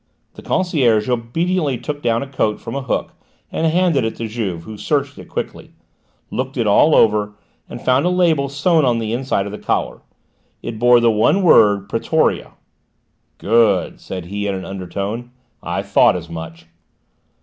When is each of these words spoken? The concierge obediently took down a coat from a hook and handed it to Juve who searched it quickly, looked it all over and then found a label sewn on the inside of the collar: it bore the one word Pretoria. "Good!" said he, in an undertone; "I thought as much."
The 0.33 0.41
concierge 0.41 1.07
obediently 1.09 1.77
took 1.77 2.01
down 2.01 2.23
a 2.23 2.27
coat 2.27 2.59
from 2.59 2.73
a 2.73 2.81
hook 2.81 3.13
and 3.51 3.71
handed 3.71 4.03
it 4.03 4.15
to 4.15 4.27
Juve 4.27 4.63
who 4.63 4.75
searched 4.75 5.15
it 5.19 5.29
quickly, 5.29 5.73
looked 6.31 6.57
it 6.57 6.65
all 6.65 6.95
over 6.95 7.35
and 7.69 7.77
then 7.79 7.85
found 7.85 8.07
a 8.07 8.09
label 8.09 8.49
sewn 8.49 8.83
on 8.83 8.97
the 8.97 9.13
inside 9.13 9.45
of 9.45 9.51
the 9.51 9.59
collar: 9.59 10.01
it 10.63 10.79
bore 10.79 10.99
the 10.99 11.11
one 11.11 11.43
word 11.43 11.87
Pretoria. 11.87 12.53
"Good!" 13.37 13.99
said 14.01 14.25
he, 14.25 14.47
in 14.47 14.55
an 14.55 14.65
undertone; 14.65 15.29
"I 15.61 15.83
thought 15.83 16.15
as 16.15 16.29
much." 16.31 16.65